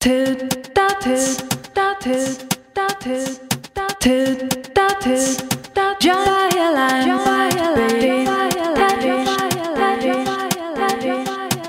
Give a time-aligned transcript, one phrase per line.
[0.00, 1.42] Tid, da, tid,
[1.74, 3.38] da, tid, da, tid,
[3.74, 6.26] da, tid, da, tid, da, Jump,
[6.72, 8.24] line, jump, line,
[8.80, 9.36] tadish,
[9.76, 10.24] tadish,
[10.78, 11.26] tadish,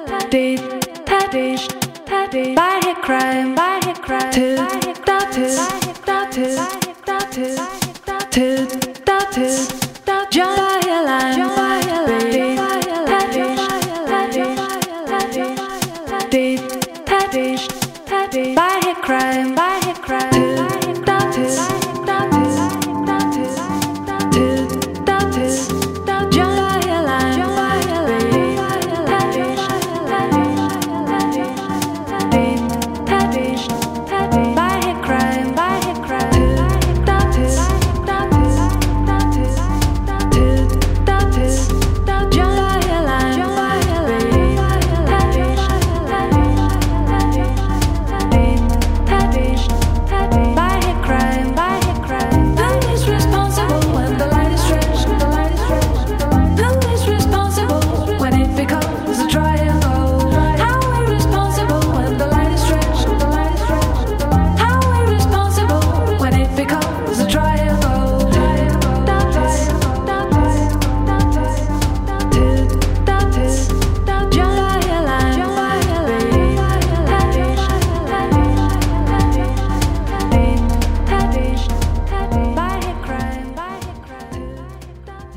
[0.08, 0.64] tadish,
[1.06, 1.68] tadish,
[2.06, 4.58] tadish, by her crime, by her crime, tid,
[5.06, 5.58] da, tid,
[6.06, 6.58] da, tid,
[7.06, 7.60] da, tid,
[8.06, 10.71] da, tid, da, tid, da, jump.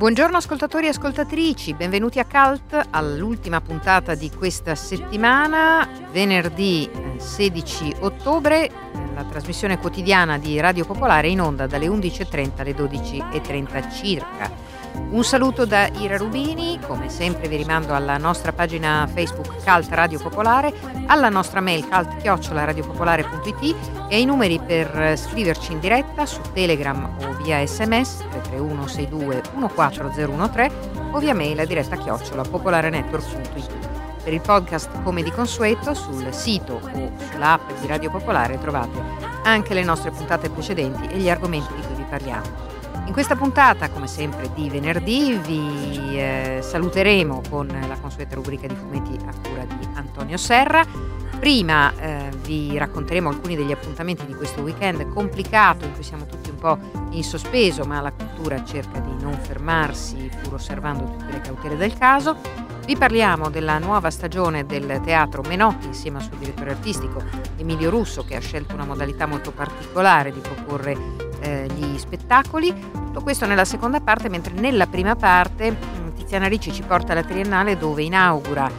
[0.05, 7.95] Buongiorno ascoltatori e ascoltatrici, benvenuti a Cult all'ultima puntata di questa settimana, venerdì eh, 16
[8.01, 8.73] ottobre, eh,
[9.15, 14.64] la trasmissione quotidiana di Radio Popolare in onda dalle 11.30 alle 12.30 circa.
[14.95, 20.19] Un saluto da Ira Rubini, come sempre vi rimando alla nostra pagina Facebook Cult Radio
[20.19, 20.73] Popolare,
[21.07, 23.77] alla nostra mail cult-radiopopolare.it
[24.09, 30.75] e ai numeri per scriverci in diretta su Telegram o via sms 331 62 14013
[31.13, 33.93] o via mail a diretta chiocciola popolarenetwork.it.
[34.25, 38.99] Per il podcast, come di consueto, sul sito o sull'app di Radio Popolare trovate
[39.45, 42.74] anche le nostre puntate precedenti e gli argomenti di cui vi parliamo.
[43.07, 48.75] In questa puntata, come sempre di venerdì, vi eh, saluteremo con la consueta rubrica di
[48.75, 50.85] fumetti a cura di Antonio Serra.
[51.39, 56.49] Prima eh, vi racconteremo alcuni degli appuntamenti di questo weekend complicato in cui siamo tutti
[56.49, 56.79] un po'
[57.11, 61.97] in sospeso, ma la cultura cerca di non fermarsi pur osservando tutte le cautele del
[61.99, 62.64] caso.
[62.85, 67.23] Vi parliamo della nuova stagione del teatro Menotti insieme al suo direttore artistico
[67.57, 70.95] Emilio Russo che ha scelto una modalità molto particolare di proporre
[71.41, 72.75] eh, gli spettacoli.
[72.93, 77.23] Tutto questo nella seconda parte, mentre nella prima parte mh, Tiziana Ricci ci porta alla
[77.23, 78.71] Triennale dove inaugura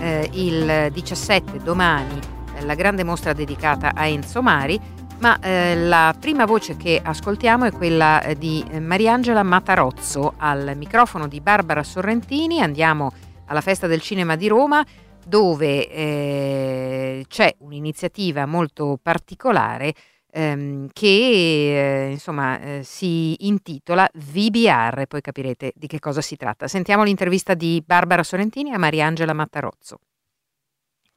[0.00, 2.18] eh, il 17 domani
[2.56, 4.80] eh, la grande mostra dedicata a Enzo Mari,
[5.20, 10.72] ma eh, la prima voce che ascoltiamo è quella eh, di eh, Mariangela Matarozzo al
[10.74, 12.60] microfono di Barbara Sorrentini.
[12.60, 13.12] Andiamo
[13.52, 14.84] alla Festa del Cinema di Roma
[15.24, 19.94] dove eh, c'è un'iniziativa molto particolare
[20.32, 26.66] ehm, che eh, insomma eh, si intitola VBR, poi capirete di che cosa si tratta.
[26.66, 29.98] Sentiamo l'intervista di Barbara Sorrentini a Mariangela Mattarozzo.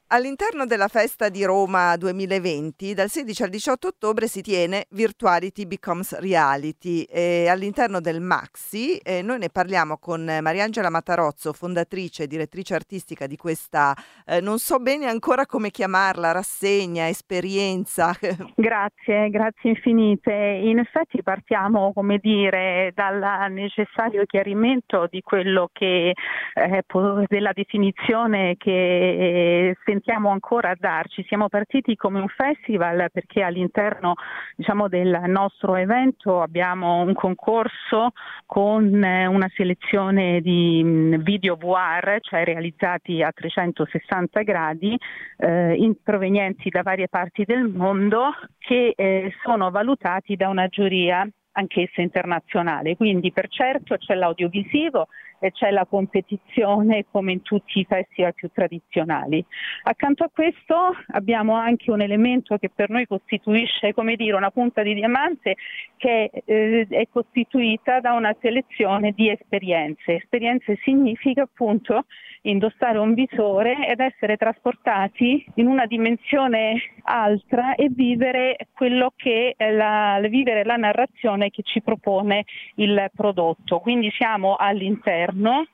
[0.09, 6.19] All'interno della festa di Roma 2020, dal 16 al 18 ottobre si tiene Virtuality Becomes
[6.19, 12.75] Reality e all'interno del Maxi eh, noi ne parliamo con Mariangela Matarozzo, fondatrice e direttrice
[12.75, 13.95] artistica di questa,
[14.27, 18.13] eh, non so bene ancora come chiamarla, rassegna, esperienza.
[18.55, 20.31] Grazie, grazie infinite.
[20.31, 26.13] In effetti partiamo, come dire, dal necessario chiarimento di quello che,
[26.53, 26.83] eh,
[27.27, 31.23] della definizione che sentiamo ancora a darci.
[31.27, 34.15] Siamo partiti come un festival perché all'interno
[34.55, 38.11] diciamo, del nostro evento abbiamo un concorso
[38.45, 44.97] con eh, una selezione di mh, video VR, cioè realizzati a 360 gradi,
[45.37, 52.01] eh, provenienti da varie parti del mondo, che eh, sono valutati da una giuria anch'essa
[52.01, 52.97] internazionale.
[52.97, 55.07] Quindi per certo c'è l'audiovisivo
[55.39, 59.45] e c'è la competizione come in tutti i festival più tradizionali.
[59.83, 64.81] Accanto a questo abbiamo anche un elemento che per noi costituisce come dire, una punta
[64.81, 65.55] di diamante
[65.97, 70.15] che eh, è costituita da una selezione di esperienze.
[70.15, 72.05] Esperienze significa appunto
[72.45, 79.71] indossare un visore ed essere trasportati in una dimensione altra e vivere quello che è
[79.71, 82.45] la, vivere la narrazione che ci propone
[82.75, 83.79] il prodotto.
[83.79, 85.65] Quindi siamo all'interno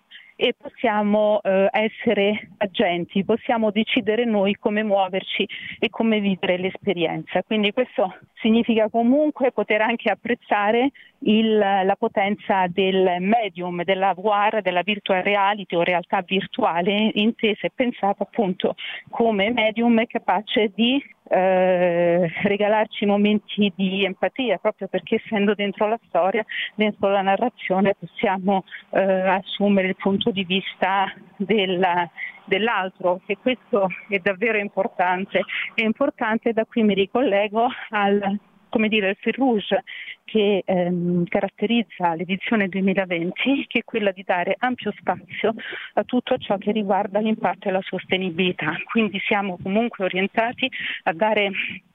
[0.41, 5.47] e possiamo eh, essere agenti, possiamo decidere noi come muoverci
[5.77, 7.43] e come vivere l'esperienza.
[7.43, 10.89] Quindi questo significa comunque poter anche apprezzare
[11.19, 17.71] il, la potenza del medium, della VR, della virtual reality o realtà virtuale intesa e
[17.75, 18.73] pensata appunto
[19.11, 20.99] come medium capace di
[21.31, 26.45] eh, regalarci momenti di empatia, proprio perché essendo dentro la storia,
[26.75, 31.05] dentro la narrazione, possiamo eh, assumere il punto di vista
[31.37, 32.09] della,
[32.43, 35.43] dell'altro e questo è davvero importante.
[35.73, 38.39] È importante, da qui mi ricollego al
[38.71, 39.83] come dire, il fil rouge
[40.23, 45.53] che ehm, caratterizza l'edizione 2020, che è quella di dare ampio spazio
[45.93, 48.73] a tutto ciò che riguarda l'impatto e la sostenibilità.
[48.85, 50.71] Quindi siamo comunque orientati
[51.03, 51.51] a dare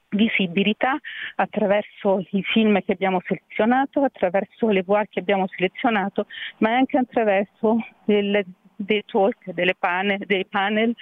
[0.09, 0.97] visibilità
[1.35, 6.27] attraverso i film che abbiamo selezionato, attraverso le voix che abbiamo selezionato,
[6.59, 8.45] ma anche attraverso il
[8.77, 9.37] dei talk,
[9.79, 10.95] panel, dei panel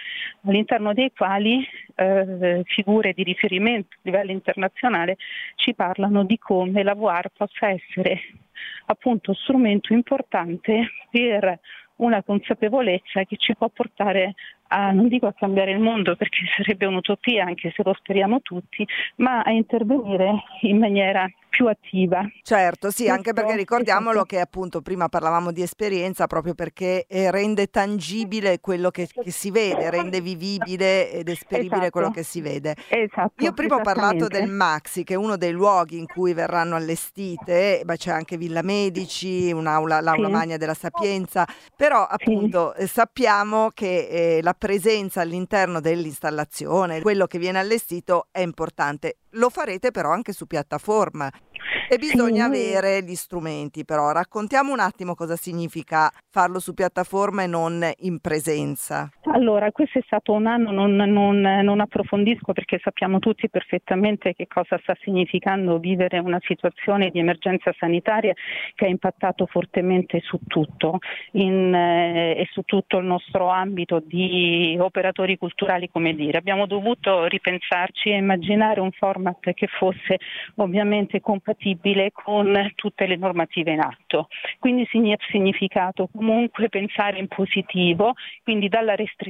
[0.46, 5.18] all'interno dei quali eh, figure di riferimento a livello internazionale
[5.56, 8.22] ci parlano di come la VR possa essere
[8.88, 11.60] appunto strumento importante per
[11.98, 14.34] una consapevolezza che ci può portare
[14.68, 18.86] a, non dico a cambiare il mondo perché sarebbe un'utopia anche se lo speriamo tutti,
[19.18, 22.22] ma a intervenire in maniera più attiva.
[22.42, 24.26] Certo, sì, anche perché ricordiamolo esatto.
[24.26, 29.52] che appunto prima parlavamo di esperienza proprio perché eh, rende tangibile quello che, che, si
[29.52, 31.92] vede, rende vivibile ed esperibile esatto.
[31.92, 32.76] quello che si vede.
[32.90, 36.76] Esatto, Io prima ho parlato del Maxi, che è uno dei luoghi in cui verranno
[36.76, 40.34] allestite, beh, c'è anche Villa Medici, un'aula, l'aula sì.
[40.34, 42.84] magna della Sapienza, però appunto sì.
[42.84, 49.20] Eh, sappiamo che eh, la presenza all'interno dell'installazione, quello che viene allestito è importante.
[49.36, 51.32] Lo farete però anche su piattaforma.
[51.88, 52.50] E bisogna sì.
[52.50, 58.20] avere gli strumenti, però raccontiamo un attimo cosa significa farlo su piattaforma e non in
[58.20, 59.10] presenza.
[59.36, 64.48] Allora, questo è stato un anno, non, non, non, approfondisco perché sappiamo tutti perfettamente che
[64.48, 68.34] cosa sta significando vivere una situazione di emergenza sanitaria
[68.76, 71.00] che ha impattato fortemente su tutto
[71.34, 76.38] in, eh, e su tutto il nostro ambito di operatori culturali, come dire.
[76.38, 80.18] Abbiamo dovuto ripensarci e immaginare un format che fosse
[80.56, 84.30] ovviamente compatibile con tutte le normative in atto.
[84.60, 89.24] Quindi significato comunque pensare in positivo, quindi dalla restrizione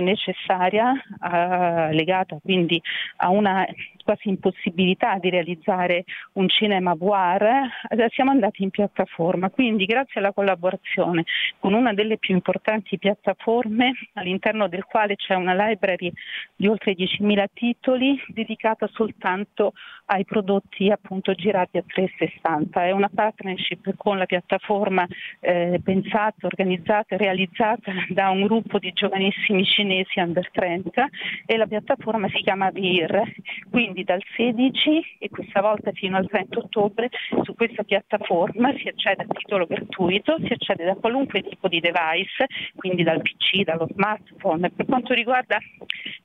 [0.00, 2.80] necessaria eh, legata quindi
[3.16, 3.66] a una
[4.06, 6.04] quasi impossibilità di realizzare
[6.34, 9.50] un cinema voir, eh, siamo andati in piattaforma.
[9.50, 11.24] Quindi grazie alla collaborazione
[11.58, 16.12] con una delle più importanti piattaforme all'interno del quale c'è una library
[16.54, 19.72] di oltre 10.000 titoli dedicata soltanto
[20.06, 22.84] ai prodotti appunto girati a 360.
[22.84, 25.04] È una partnership con la piattaforma
[25.40, 31.08] eh, pensata, organizzata e realizzata da un gruppo di giovanissimi cinesi under 30
[31.44, 33.22] e la piattaforma si chiama VIR.
[33.68, 37.08] Quindi quindi dal 16 e questa volta fino al 30 ottobre
[37.42, 42.46] su questa piattaforma si accede a titolo gratuito, si accede da qualunque tipo di device,
[42.74, 44.70] quindi dal PC, dallo smartphone.
[44.70, 45.58] Per quanto riguarda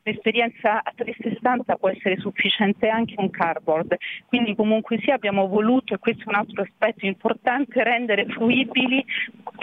[0.03, 3.95] l'esperienza a 360 può essere sufficiente anche un cardboard,
[4.27, 9.05] quindi comunque sì abbiamo voluto, e questo è un altro aspetto importante, rendere fruibili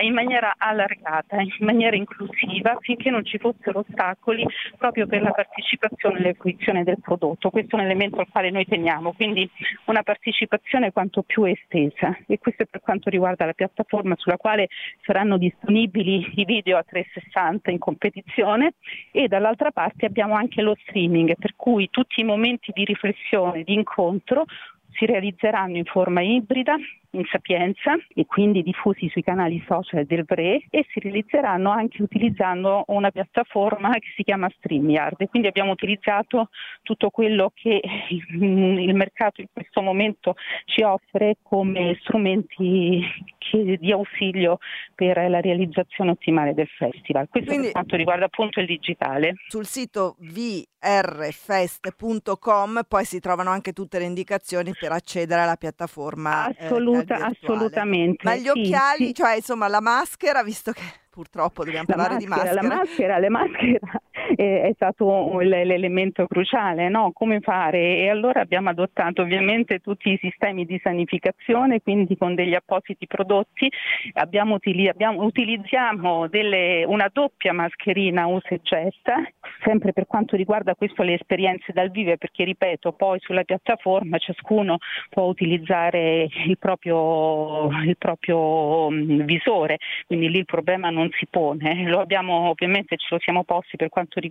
[0.03, 4.47] in maniera allargata, in maniera inclusiva, finché non ci fossero ostacoli
[4.79, 7.51] proprio per la partecipazione e la fruizione del prodotto.
[7.51, 9.49] Questo è un al quale noi teniamo, quindi
[9.87, 12.17] una partecipazione quanto più estesa.
[12.27, 14.69] E questo è per quanto riguarda la piattaforma sulla quale
[15.03, 18.75] saranno disponibili i video a 360 in competizione.
[19.11, 23.75] E dall'altra parte abbiamo anche lo streaming per cui tutti i momenti di riflessione, di
[23.75, 24.45] incontro
[24.99, 26.77] si realizzeranno in forma ibrida
[27.13, 32.85] in Sapienza e quindi diffusi sui canali social del VRE e si realizzeranno anche utilizzando
[32.89, 35.29] una piattaforma che si chiama StreamYard.
[35.29, 36.51] Quindi abbiamo utilizzato
[36.83, 40.35] tutto quello che il mercato in questo momento
[40.67, 43.03] ci offre come strumenti
[43.79, 44.59] di ausilio
[44.95, 47.29] per la realizzazione ottimale del festival.
[47.29, 49.37] Questo quindi, per quanto riguarda appunto il digitale.
[49.47, 50.17] Sul sito
[50.81, 56.49] vrfest.com poi si trovano anche tutte le indicazioni per accedere alla piattaforma.
[56.49, 58.23] Eh, Assoluta, assolutamente.
[58.25, 62.29] Ma gli occhiali, sì, cioè insomma la maschera, visto che purtroppo dobbiamo parlare maschera, di
[62.29, 62.63] maschera.
[62.63, 64.03] La maschera, le maschera
[64.39, 67.11] eh, è stato l'elemento cruciale, no?
[67.13, 67.97] come fare?
[67.97, 73.69] E allora abbiamo adottato ovviamente tutti i sistemi di sanificazione, quindi con degli appositi prodotti,
[74.13, 79.17] abbiamo, abbiamo, utilizziamo delle, una doppia mascherina usa e gesta,
[79.65, 84.79] sempre per quanto riguarda questo le esperienze dal vivo, perché ripeto, poi sulla piattaforma ciascuno
[85.11, 91.89] può utilizzare il proprio, il proprio mm, visore, quindi lì il problema non si pone.
[91.89, 94.27] Lo abbiamo ovviamente ce lo siamo posti per quanto riguarda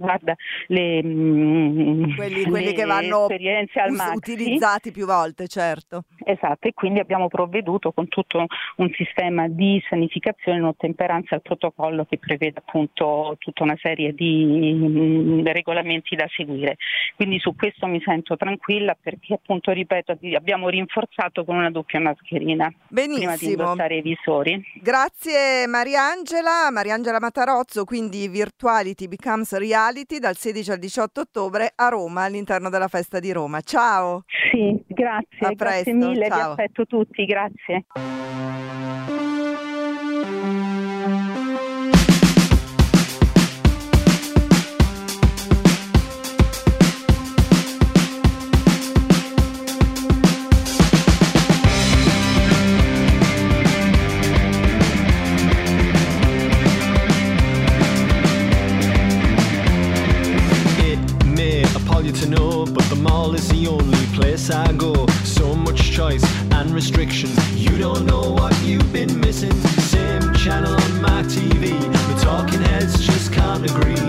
[0.68, 6.04] le, mm, quelli, quelli le che vanno us- utilizzati più volte, certo.
[6.24, 8.46] Esatto, e quindi abbiamo provveduto con tutto
[8.77, 14.74] un sistema di sanificazione in ottemperanza al protocollo che prevede appunto tutta una serie di
[14.75, 16.77] mm, regolamenti da seguire.
[17.16, 22.72] Quindi su questo mi sento tranquilla perché appunto ripeto abbiamo rinforzato con una doppia mascherina
[22.88, 23.18] Benissimo.
[23.18, 24.62] prima di indossare i visori.
[24.82, 29.87] Grazie Mariangela, Mariangela Matarozzo, quindi Virtuality Becomes Reality
[30.20, 33.62] dal 16 al 18 ottobre a Roma all'interno della festa di Roma.
[33.62, 34.24] Ciao.
[34.51, 36.56] Sì, grazie, grazie mille, ciao.
[36.56, 37.86] vi aspetto tutti, grazie.
[64.50, 65.08] I go.
[65.24, 67.30] So much choice and restriction.
[67.56, 69.51] You don't know what you've been missing.
[69.51, 71.80] Same channel on my TV.
[71.80, 74.07] The talking heads just can't agree.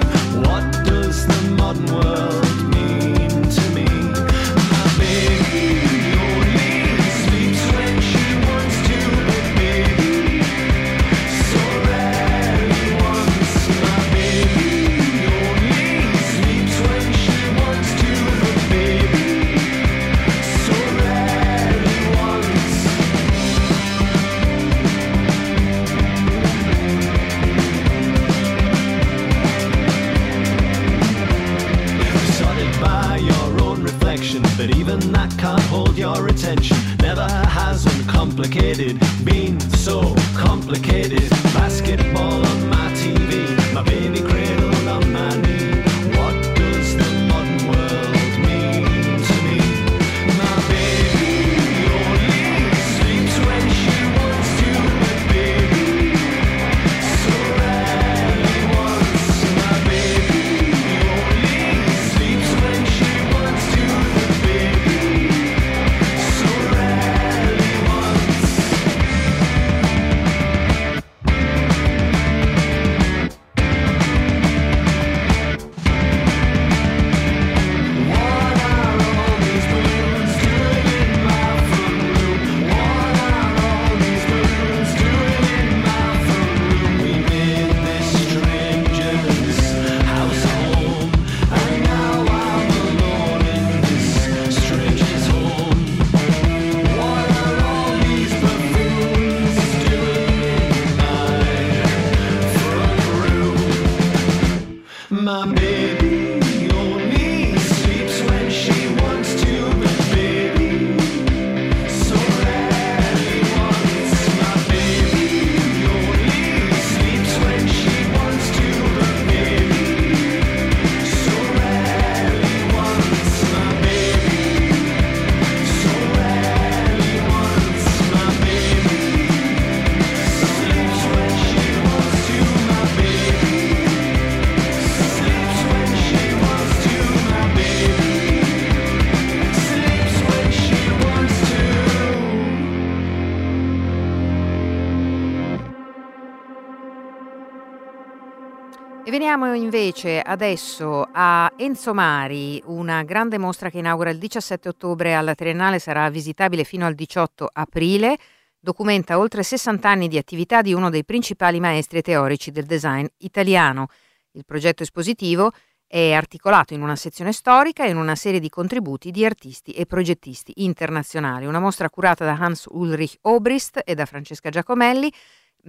[149.28, 155.35] Veniamo invece adesso a Enzo Mari, una grande mostra che inaugura il 17 ottobre alla
[155.35, 158.16] Triennale, sarà visitabile fino al 18 aprile.
[158.58, 163.88] Documenta oltre 60 anni di attività di uno dei principali maestri teorici del design italiano.
[164.30, 165.50] Il progetto espositivo
[165.87, 169.85] è articolato in una sezione storica e in una serie di contributi di artisti e
[169.85, 171.44] progettisti internazionali.
[171.44, 175.12] Una mostra curata da Hans Ulrich Obrist e da Francesca Giacomelli.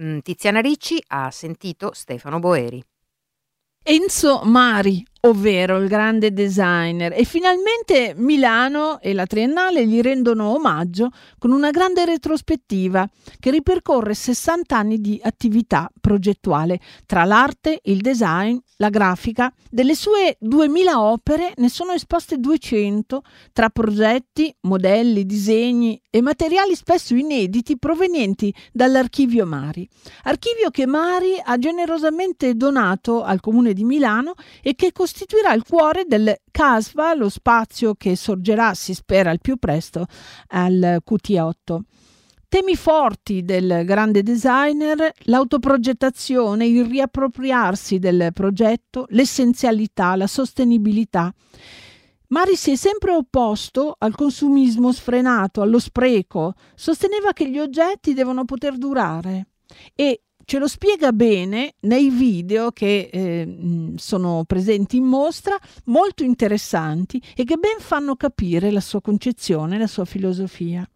[0.00, 2.82] Mm, Tiziana Ricci ha sentito Stefano Boeri.
[3.82, 11.08] Enzo Mari, ovvero il grande designer, e finalmente Milano e la Triennale gli rendono omaggio
[11.38, 13.08] con una grande retrospettiva
[13.38, 19.50] che ripercorre 60 anni di attività progettuale tra l'arte, il design, la grafica.
[19.70, 23.22] Delle sue 2000 opere ne sono esposte 200
[23.54, 29.88] tra progetti, modelli, disegni e materiali spesso inediti provenienti dall'archivio Mari.
[30.24, 36.04] Archivio che Mari ha generosamente donato al comune di Milano e che costituirà il cuore
[36.06, 40.06] del CASVA, lo spazio che sorgerà, si spera, al più presto
[40.48, 41.78] al QT8.
[42.48, 51.32] Temi forti del grande designer, l'autoprogettazione, il riappropriarsi del progetto, l'essenzialità, la sostenibilità.
[52.32, 58.44] Mari si è sempre opposto al consumismo sfrenato, allo spreco, sosteneva che gli oggetti devono
[58.44, 59.48] poter durare
[59.96, 67.20] e ce lo spiega bene nei video che eh, sono presenti in mostra, molto interessanti
[67.34, 70.88] e che ben fanno capire la sua concezione, la sua filosofia.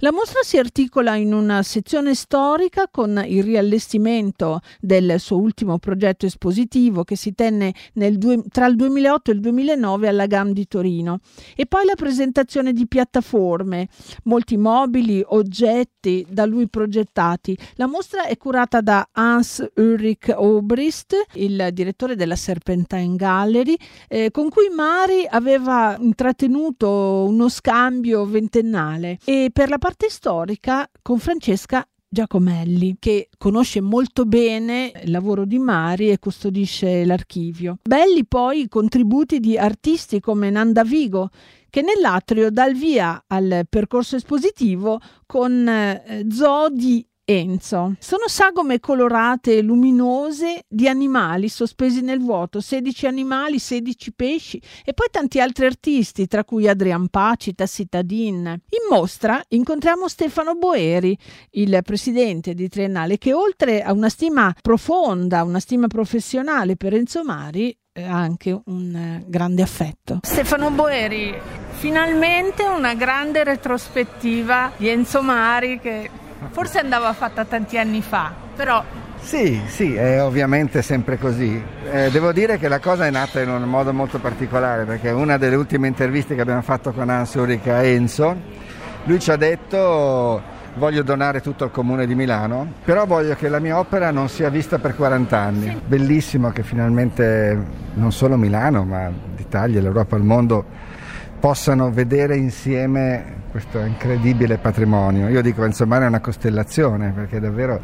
[0.00, 6.26] La mostra si articola in una sezione storica con il riallestimento del suo ultimo progetto
[6.26, 11.20] espositivo che si tenne due, tra il 2008 e il 2009 alla GAM di Torino
[11.54, 13.88] e poi la presentazione di piattaforme,
[14.24, 17.56] molti mobili, oggetti da lui progettati.
[17.74, 23.76] La mostra è curata da Hans Ulrich Obrist, il direttore della Serpentine Gallery,
[24.08, 31.18] eh, con cui Mari aveva intrattenuto uno scambio ventennale e per la parte storica con
[31.18, 37.78] Francesca Giacomelli, che conosce molto bene il lavoro di Mari e custodisce l'archivio.
[37.82, 41.30] Belli poi i contributi di artisti come Nanda Vigo,
[41.68, 47.96] che nell'atrio dà il via al percorso espositivo con eh, zoo di Enzo.
[47.98, 54.94] Sono sagome colorate e luminose di animali sospesi nel vuoto, 16 animali, 16 pesci e
[54.94, 58.46] poi tanti altri artisti, tra cui Adrian Paci, Tassitadin.
[58.46, 61.18] In mostra incontriamo Stefano Boeri,
[61.50, 67.24] il presidente di Triennale, che oltre a una stima profonda, una stima professionale per Enzo
[67.24, 70.20] Mari, ha anche un eh, grande affetto.
[70.22, 71.34] Stefano Boeri,
[71.70, 76.10] finalmente una grande retrospettiva di Enzo Mari che
[76.50, 78.82] Forse andava fatta tanti anni fa, però...
[79.18, 81.60] Sì, sì, è ovviamente sempre così.
[81.90, 85.36] Eh, devo dire che la cosa è nata in un modo molto particolare, perché una
[85.36, 88.36] delle ultime interviste che abbiamo fatto con Ansurica Enzo,
[89.04, 93.58] lui ci ha detto voglio donare tutto al comune di Milano, però voglio che la
[93.58, 95.68] mia opera non sia vista per 40 anni.
[95.68, 95.80] Sì.
[95.86, 97.58] Bellissimo che finalmente
[97.94, 100.64] non solo Milano, ma l'Italia, l'Europa, il mondo
[101.38, 105.28] possano vedere insieme questo incredibile patrimonio.
[105.28, 107.80] Io dico insomma è una costellazione perché davvero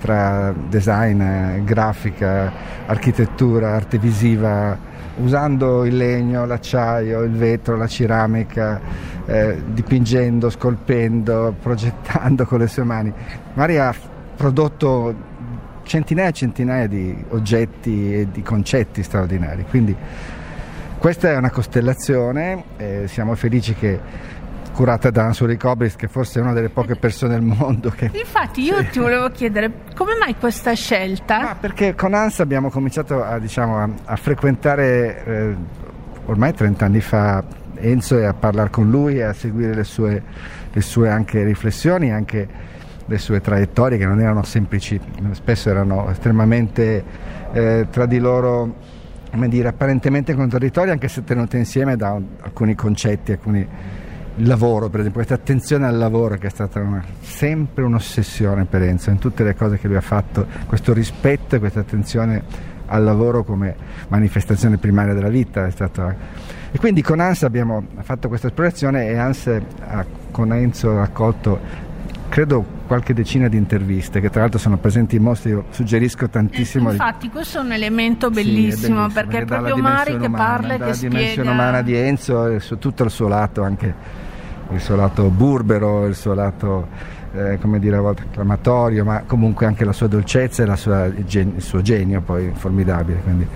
[0.00, 2.50] tra design, grafica,
[2.86, 4.76] architettura, arte visiva,
[5.18, 8.80] usando il legno, l'acciaio, il vetro, la ceramica,
[9.26, 13.12] eh, dipingendo, scolpendo, progettando con le sue mani.
[13.54, 13.94] Maria ha
[14.36, 15.14] prodotto
[15.82, 19.66] centinaia e centinaia di oggetti e di concetti straordinari.
[19.68, 19.94] Quindi
[21.00, 23.98] questa è una costellazione, eh, siamo felici che
[24.74, 28.10] curata da Ansuri Cobris, che forse è una delle poche persone al mondo che...
[28.12, 28.90] Infatti io sì.
[28.90, 31.52] ti volevo chiedere, come mai questa scelta?
[31.52, 35.56] Ah, perché con Ans abbiamo cominciato a, diciamo, a, a frequentare eh,
[36.26, 37.42] ormai 30 anni fa
[37.76, 40.22] Enzo e a parlare con lui e a seguire le sue,
[40.70, 42.46] le sue anche riflessioni, anche
[43.06, 47.02] le sue traiettorie che non erano semplici, spesso erano estremamente
[47.52, 48.98] eh, tra di loro
[49.30, 53.66] come dire, apparentemente contraddittorie anche se tenute insieme da un, alcuni concetti, alcuni
[54.36, 58.82] il lavoro, per esempio, questa attenzione al lavoro che è stata una, sempre un'ossessione per
[58.82, 62.42] Enzo in tutte le cose che lui ha fatto, questo rispetto e questa attenzione
[62.86, 63.76] al lavoro come
[64.08, 65.66] manifestazione primaria della vita.
[65.66, 66.14] È stato...
[66.72, 71.88] E quindi con ANS abbiamo fatto questa esplorazione e ANS ha, con Enzo ha accolto
[72.30, 76.88] credo qualche decina di interviste che tra l'altro sono presenti in mostra, io suggerisco tantissimo.
[76.88, 80.26] Eh, infatti questo è un elemento bellissimo, sì, bellissimo perché, perché è proprio Mari che
[80.26, 81.14] umana, parla e che spiega...
[81.14, 83.94] La dimensione umana di Enzo e su tutto il suo lato, anche
[84.70, 86.88] il suo lato burbero, il suo lato
[87.32, 91.54] eh, come dire a volte acclamatorio, ma comunque anche la sua dolcezza e sua, il,
[91.58, 93.46] suo genio poi formidabile, quindi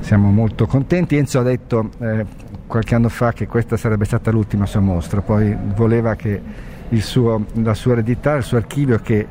[0.00, 1.16] siamo molto contenti.
[1.16, 2.26] Enzo ha detto eh,
[2.66, 7.74] qualche anno fa che questa sarebbe stata l'ultima sua mostra, poi voleva che suo, la
[7.74, 9.26] sua eredità, il suo archivio che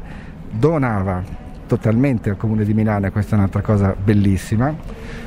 [0.49, 1.21] donava
[1.69, 4.73] totalmente al comune di Milano, e questa è un'altra cosa bellissima,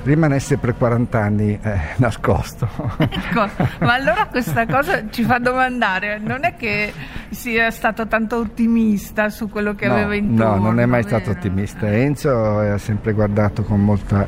[0.03, 2.69] rimanesse per 40 anni eh, nascosto.
[2.99, 6.93] Ecco, ma allora questa cosa ci fa domandare, non è che
[7.31, 10.55] sia stato tanto ottimista su quello che no, aveva intorno?
[10.57, 11.19] No, non è mai vero?
[11.19, 11.91] stato ottimista.
[11.91, 14.27] Enzo ha sempre guardato con molta...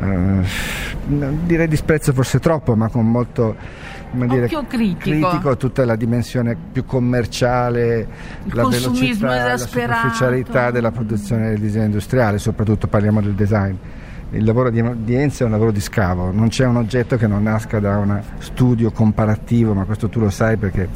[0.00, 0.42] Eh,
[1.44, 3.56] direi disprezzo forse troppo, ma con molto
[4.12, 4.98] come dire, critico.
[4.98, 8.06] critico tutta la dimensione più commerciale,
[8.44, 13.74] Il la velocità, la superficialità della produzione del disegno industriale, soprattutto parliamo del design.
[14.32, 17.26] Il lavoro di, di Enzo è un lavoro di scavo, non c'è un oggetto che
[17.26, 20.88] non nasca da uno studio comparativo, ma questo tu lo sai perché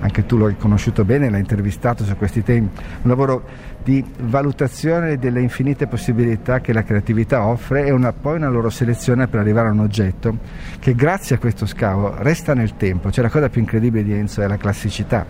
[0.00, 2.68] anche tu l'hai conosciuto bene, l'hai intervistato su questi temi,
[3.02, 3.44] un lavoro
[3.88, 9.28] di valutazione delle infinite possibilità che la creatività offre e una- poi una loro selezione
[9.28, 10.36] per arrivare a un oggetto
[10.78, 14.42] che grazie a questo scavo resta nel tempo, cioè la cosa più incredibile di Enzo
[14.42, 15.24] è la classicità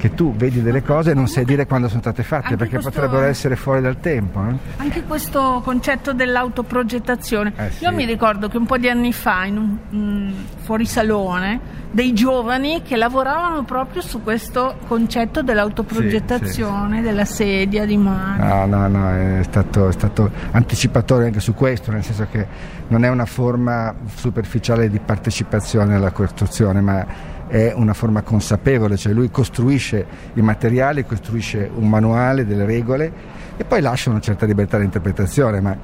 [0.00, 2.90] che tu vedi delle cose e non sai dire quando sono state fatte perché questo-
[2.90, 4.40] potrebbero essere fuori dal tempo.
[4.48, 4.54] eh.
[4.78, 7.52] Anche questo concetto dell'autoprogettazione.
[7.54, 7.84] Eh, sì.
[7.84, 10.32] Io mi ricordo che un po' di anni fa, in un mm,
[10.62, 11.60] fuorisalone,
[11.90, 18.66] dei giovani che lavoravano proprio su questo concetto dell'autoprogettazione, della sedia di mano.
[18.66, 22.46] No, no, no, è stato, è stato anticipatorio anche su questo, nel senso che
[22.88, 27.04] non è una forma superficiale di partecipazione alla costruzione, ma
[27.50, 33.12] è una forma consapevole, cioè lui costruisce i materiali, costruisce un manuale, delle regole
[33.56, 35.76] e poi lascia una certa libertà di interpretazione, ma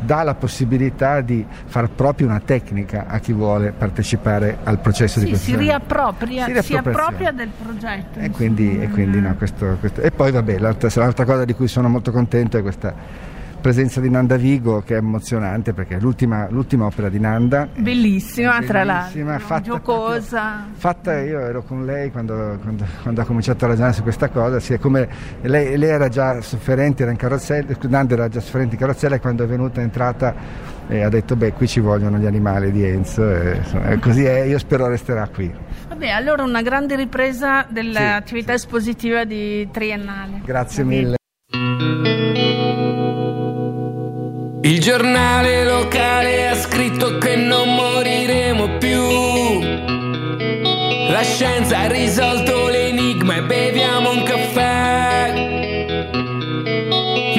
[0.00, 5.26] dà la possibilità di far proprio una tecnica a chi vuole partecipare al processo di
[5.26, 5.62] Sì, si costruzione.
[5.62, 8.18] riappropria, Si si appropria del progetto.
[8.18, 11.68] E quindi, e quindi no, questo- questo- E poi vabbè, l'altra, l'altra cosa di cui
[11.68, 12.92] sono molto contento è questa
[13.64, 17.66] presenza di Nanda Vigo che è emozionante perché è l'ultima, l'ultima opera di Nanda.
[17.74, 20.66] Bellissima, tra Bellissima, l'altro, fatta giocosa.
[20.74, 24.60] Fatta, io ero con lei quando, quando- quando ha cominciato a ragionare su questa cosa,
[24.60, 25.08] sì, come
[25.40, 29.20] lei, lei era già sofferente, era in carrozzella, Nanda era già sofferente in carrozzella e
[29.20, 30.34] quando è venuta è entrata
[30.86, 34.40] e ha detto beh qui ci vogliono gli animali di Enzo e, insomma, così è,
[34.40, 35.50] io spero resterà qui.
[35.88, 40.42] Vabbè, allora una grande ripresa dell'attività Sì, espositiva di Triennale.
[40.44, 41.16] Grazie mille.
[44.66, 49.60] Il giornale locale ha scritto che non moriremo più.
[51.10, 55.32] La scienza ha risolto l'enigma e beviamo un caffè.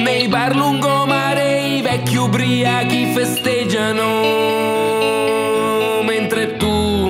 [0.04, 4.04] Nei bar lungomare i vecchi ubriachi festeggiano.
[6.04, 7.08] Mentre tu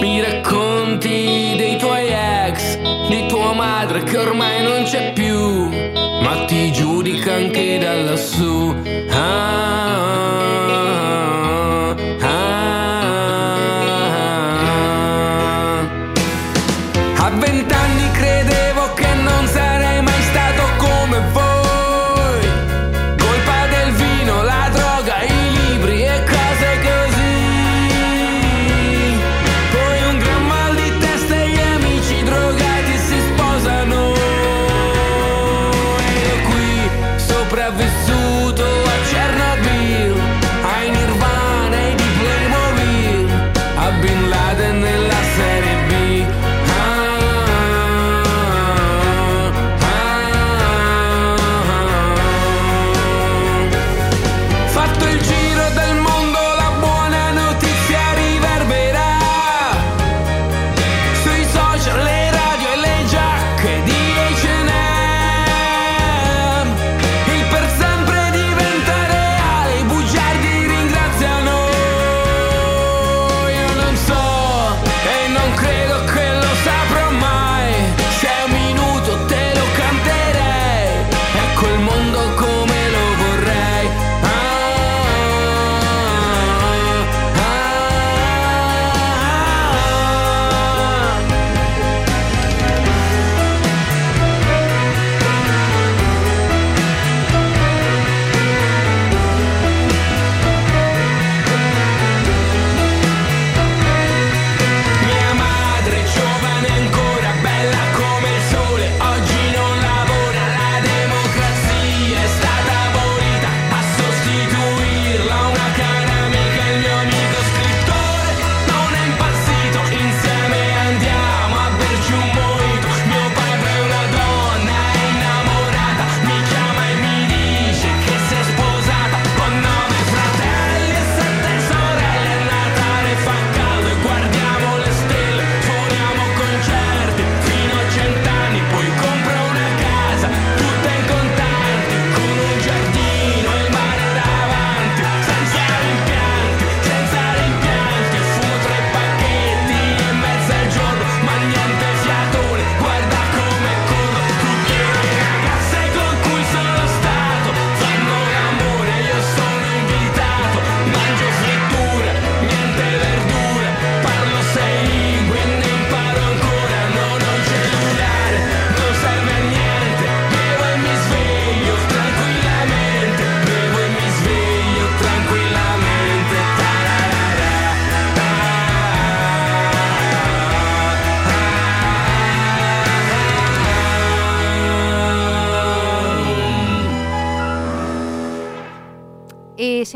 [0.00, 5.68] mi racconti dei tuoi ex, di tua madre che ormai non c'è più,
[6.20, 8.51] ma ti giudica anche da lassù.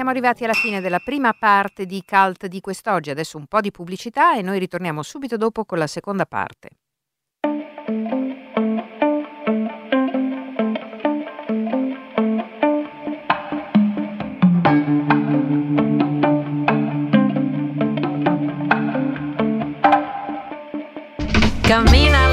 [0.07, 3.11] Siamo arrivati alla fine della prima parte di Cult di quest'oggi.
[3.11, 6.71] Adesso un po' di pubblicità e noi ritorniamo subito dopo con la seconda parte.
[21.62, 22.25] Camínalo.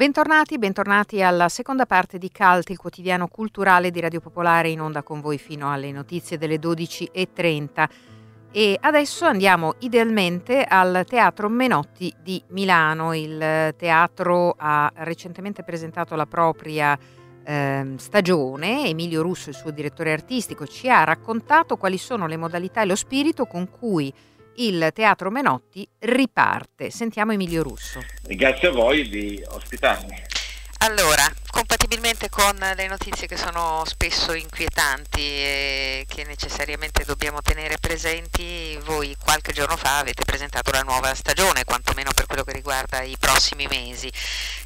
[0.00, 5.02] Bentornati, bentornati alla seconda parte di Cult, il quotidiano culturale di Radio Popolare in onda
[5.02, 7.88] con voi fino alle notizie delle 12.30.
[8.50, 13.12] E adesso andiamo idealmente al Teatro Menotti di Milano.
[13.12, 16.98] Il teatro ha recentemente presentato la propria
[17.44, 18.86] ehm, stagione.
[18.86, 22.96] Emilio Russo, il suo direttore artistico, ci ha raccontato quali sono le modalità e lo
[22.96, 24.10] spirito con cui
[24.60, 26.90] il Teatro Menotti riparte.
[26.90, 28.04] Sentiamo Emilio Russo.
[28.22, 30.28] Grazie a voi di ospitarmi.
[30.82, 38.78] Allora, compatibilmente con le notizie che sono spesso inquietanti e che necessariamente dobbiamo tenere presenti,
[38.84, 43.16] voi qualche giorno fa avete presentato la nuova stagione, quantomeno per quello che riguarda i
[43.18, 44.10] prossimi mesi,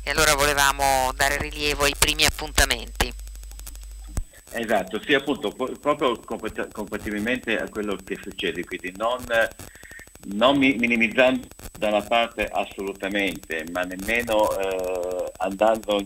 [0.04, 3.12] e allora volevamo dare rilievo ai primi appuntamenti.
[4.52, 9.24] Esatto, sì appunto, proprio compat- compatibilmente a quello che succede, quindi non,
[10.26, 11.46] non mi- minimizzando
[11.78, 16.02] da una parte assolutamente, ma nemmeno eh, andando,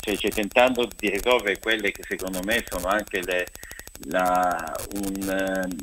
[0.00, 3.48] cioè, cioè, tentando di risolvere quelle che secondo me sono anche le,
[4.06, 5.76] la- un, ehm,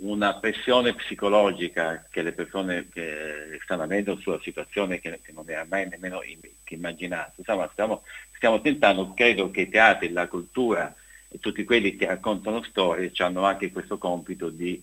[0.00, 5.66] una pressione psicologica che le persone che stanno avendo sulla situazione che, che non era
[5.68, 6.20] mai nemmeno
[6.68, 7.32] immaginato.
[7.36, 8.02] Insomma, stiamo,
[8.34, 10.94] stiamo, tentando, credo che i teatri, la cultura
[11.28, 14.82] e tutti quelli che raccontano storie hanno anche questo compito di,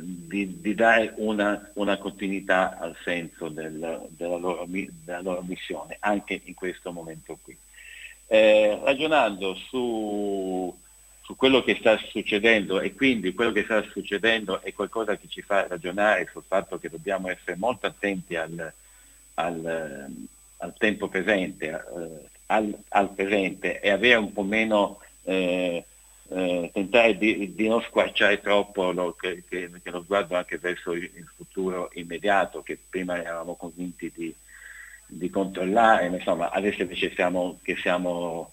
[0.00, 6.40] di, di dare una, una, continuità al senso del, della, loro, della, loro, missione, anche
[6.44, 7.56] in questo momento qui.
[8.26, 10.74] Eh, ragionando su
[11.22, 15.40] su quello che sta succedendo e quindi quello che sta succedendo è qualcosa che ci
[15.40, 18.72] fa ragionare sul fatto che dobbiamo essere molto attenti al,
[19.34, 20.06] al,
[20.58, 25.84] al tempo presente, eh, al, al, presente e avere un po' meno, eh,
[26.34, 30.92] eh, tentare di, di, non squarciare troppo lo, che, che, che, lo sguardo anche verso
[30.92, 34.34] il, il, futuro immediato che prima eravamo convinti di,
[35.06, 38.52] di controllare, insomma adesso invece siamo, che siamo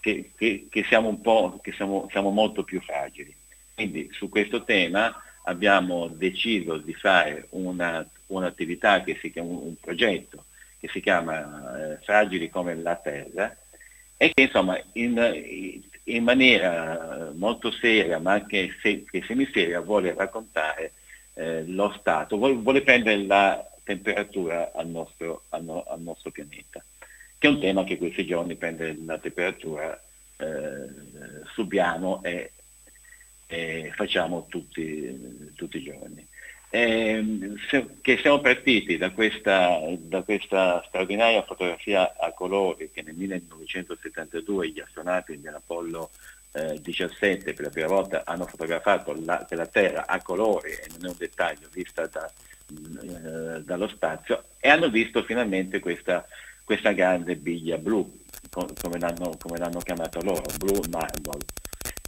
[0.00, 3.34] che, che, siamo un po' che siamo, siamo molto più fragili.
[3.74, 10.44] Quindi su questo tema abbiamo deciso di fare una, un'attività che si chiama un progetto
[10.80, 13.54] che si chiama eh, Fragili come la Terra
[14.16, 15.82] e che insomma in, in
[16.18, 20.92] maniera molto seria ma anche se, che semiseria vuole raccontare
[21.34, 26.82] eh, lo stato, vuole, vuole, prendere la temperatura al nostro, al, no, al nostro pianeta
[27.40, 29.98] che è un tema che questi giorni prende la temperatura,
[30.36, 32.52] eh, subiamo e,
[33.46, 36.26] e facciamo tutti, tutti, i giorni.
[36.72, 43.14] E, se, che siamo partiti da questa, da questa, straordinaria fotografia a colori che nel
[43.14, 46.10] 1972 gli astronauti dell'Apollo
[46.52, 51.06] eh, 17 per la prima volta hanno fotografato la, la Terra a colori, e non
[51.06, 52.30] è un dettaglio, vista da,
[52.68, 56.24] eh, dallo spazio, e hanno visto finalmente questa
[56.70, 61.40] questa grande biglia blu, come l'hanno, come l'hanno chiamato loro, Blue Marble.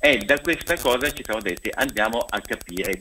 [0.00, 2.96] E da questa cosa ci siamo detti andiamo a capire,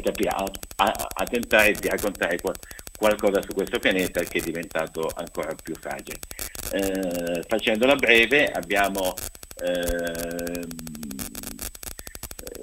[0.00, 0.44] capire, a,
[0.76, 2.54] a, a tentare di raccontare qual,
[2.96, 6.18] qualcosa su questo pianeta che è diventato ancora più fragile.
[6.72, 9.14] Eh, facendola breve abbiamo
[9.62, 10.66] eh,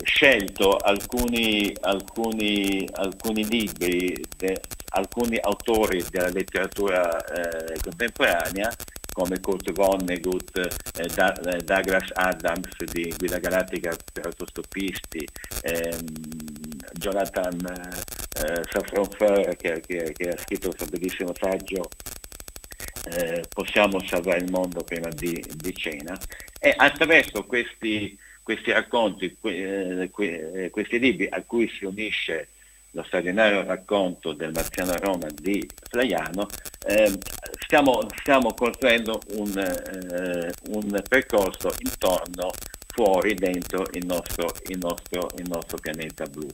[0.03, 8.73] scelto alcuni, alcuni, alcuni libri, de, alcuni autori della letteratura eh, contemporanea
[9.11, 10.57] come Kurt Vonnegut,
[10.97, 15.27] eh, da, eh, Douglas Adams di Guida Galattica per autostoppisti,
[15.63, 16.05] ehm,
[16.99, 21.89] Jonathan eh, Safran che, che, che, ha scritto questo bellissimo saggio
[23.11, 26.17] eh, Possiamo salvare il mondo prima di, di cena
[26.59, 28.17] e attraverso questi
[28.49, 32.47] questi racconti, eh, eh, questi libri a cui si unisce
[32.91, 36.47] lo straordinario racconto del Marziano Roma di Flaiano,
[36.87, 37.15] eh,
[37.59, 42.49] stiamo, stiamo, costruendo un, eh, un, percorso intorno,
[42.87, 46.47] fuori, dentro il nostro, il nostro, il nostro pianeta blu.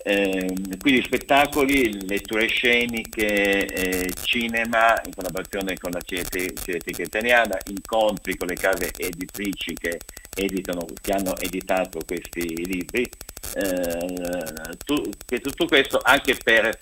[0.00, 8.46] Eh, quindi spettacoli, letture sceniche, eh, cinema in collaborazione con la Cineteca Italiana, incontri con
[8.46, 9.98] le case editrici che,
[10.36, 13.10] editano, che hanno editato questi libri,
[13.54, 16.76] eh, tu, tutto questo anche per,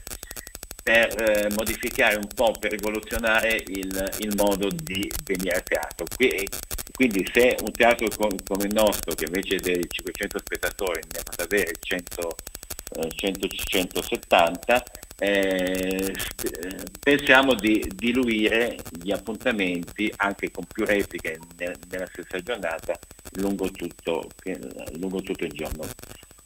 [0.82, 6.04] per eh, modificare un po', per rivoluzionare il, il, modo di venire a teatro.
[6.92, 11.72] Quindi se un teatro come il nostro, che invece dei 500 spettatori ne ha avere
[11.78, 12.36] 100
[13.08, 14.82] 100, 170,
[15.18, 16.14] eh,
[17.00, 22.92] pensiamo di diluire gli appuntamenti anche con più repliche nella stessa giornata
[23.32, 24.28] lungo tutto,
[24.98, 25.84] lungo tutto il giorno.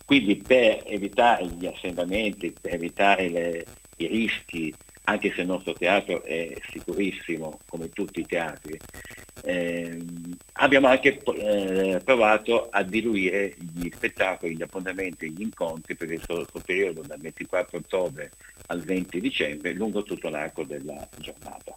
[0.04, 3.64] Quindi per evitare gli assembramenti, per evitare le,
[3.98, 4.74] i rischi
[5.10, 8.78] anche se il nostro teatro è sicurissimo, come tutti i teatri,
[9.42, 9.98] eh,
[10.54, 16.60] abbiamo anche eh, provato a diluire gli spettacoli, gli appuntamenti, gli incontri per questo, questo
[16.64, 18.30] periodo dal 24 ottobre
[18.66, 21.74] al 20 dicembre lungo tutto l'arco della giornata.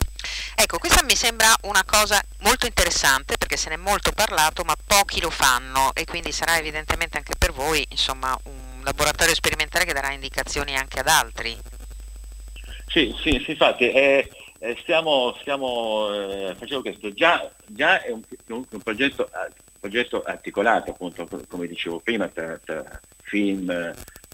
[0.55, 4.75] Ecco, questa mi sembra una cosa molto interessante perché se ne è molto parlato, ma
[4.85, 9.93] pochi lo fanno e quindi sarà evidentemente anche per voi insomma, un laboratorio sperimentale che
[9.93, 11.72] darà indicazioni anche ad altri.
[12.93, 14.29] Sì, sì, sì infatti eh,
[14.59, 17.11] eh, stiamo, stiamo eh, facendo questo.
[17.11, 19.27] Già, già è un, un, un progetto,
[19.79, 22.83] progetto, articolato, appunto, come dicevo prima, tra, tra
[23.23, 23.71] film,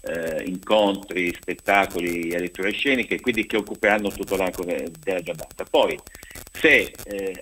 [0.02, 5.64] eh, incontri, spettacoli letture sceniche, quindi che occuperanno tutto l'arco della giornata.
[5.64, 5.98] Poi,
[6.52, 7.40] se eh,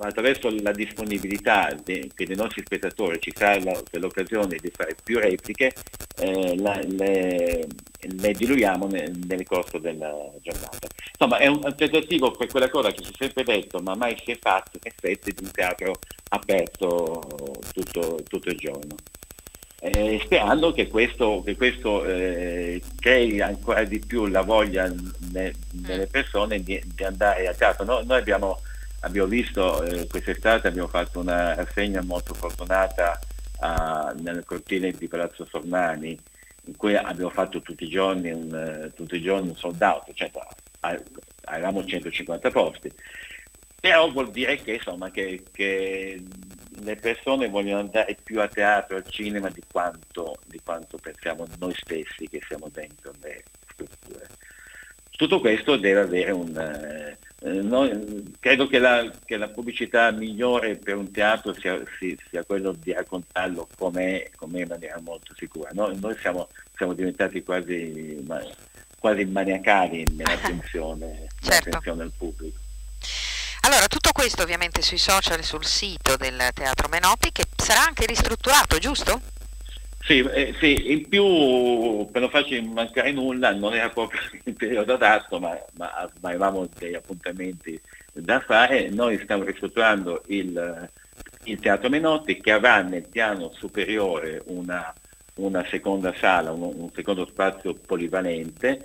[0.00, 3.60] attraverso la disponibilità de, dei nostri spettatori ci sarà
[3.92, 5.72] l'occasione di fare più repliche,
[6.18, 7.66] eh, la, le,
[8.00, 10.12] le, diluiamo nel, nel, corso della
[10.42, 10.86] giornata.
[11.10, 14.16] Insomma, è un, un tentativo per quella cosa che si è sempre detto, ma mai
[14.24, 15.92] si è fatto, in effetti, di un teatro
[16.30, 17.20] aperto
[17.72, 18.94] tutto, tutto il giorno.
[19.80, 24.92] Eh, sperando che questo, che questo eh, crei ancora di più la voglia
[25.32, 27.84] ne- nelle persone di, di andare a teatro.
[27.84, 28.60] No- noi abbiamo,
[29.00, 33.18] abbiamo visto eh, quest'estate, abbiamo fatto una rassegna molto fortunata
[33.60, 36.18] a- nel cortile di Palazzo Sormani,
[36.64, 40.12] in cui abbiamo fatto tutti i giorni un, eh, tutti i giorni un sold out,
[40.14, 40.30] cioè,
[41.44, 42.90] avevamo 150 posti.
[43.80, 46.20] Però vuol dire che, insomma, che, che
[46.80, 51.74] le persone vogliono andare più a teatro, al cinema di quanto, di quanto pensiamo noi
[51.74, 54.26] stessi che siamo dentro le strutture.
[55.16, 56.54] Tutto questo deve avere un...
[56.58, 62.18] eh, eh, noi- credo che la, che la pubblicità migliore per un teatro sia, si-
[62.28, 65.70] sia quello di raccontarlo com'è, com'è in maniera molto sicura.
[65.72, 68.44] Noi, noi siamo, siamo diventati quasi, ma-
[68.98, 71.48] quasi maniacali nell'attenzione, Certo.
[71.48, 72.58] nell'attenzione al pubblico.
[73.66, 78.06] Allora, tutto questo ovviamente sui social e sul sito del Teatro Menotti che sarà anche
[78.06, 79.20] ristrutturato, giusto?
[80.04, 84.94] Sì, eh, sì, in più per non farci mancare nulla, non era proprio il periodo
[84.94, 87.80] adatto, ma, ma, ma avevamo degli appuntamenti
[88.12, 88.88] da fare.
[88.88, 90.88] Noi stiamo ristrutturando il,
[91.42, 94.94] il Teatro Menotti che avrà nel piano superiore una,
[95.38, 98.80] una seconda sala, un, un secondo spazio polivalente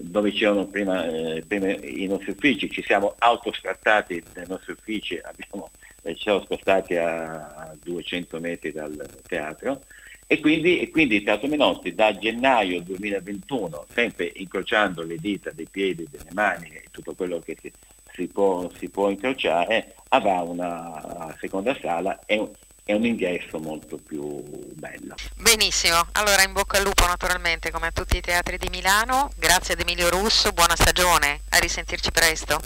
[0.00, 5.70] dove c'erano prima, eh, prima i nostri uffici, ci siamo autoscattati dai nostri uffici, abbiamo,
[6.02, 9.82] eh, ci siamo spostati a, a 200 metri dal teatro.
[10.28, 16.04] E quindi, e quindi Teatro Menotti da gennaio 2021, sempre incrociando le dita dei piedi,
[16.10, 17.70] delle mani e tutto quello che si,
[18.12, 22.44] si può, si può incrociare, avrà una seconda sala e
[22.88, 24.40] e un ingresso molto più
[24.74, 25.16] bello.
[25.34, 29.74] Benissimo, allora in bocca al lupo naturalmente come a tutti i teatri di Milano, grazie
[29.74, 32.60] ad Emilio Russo, buona stagione, a risentirci presto.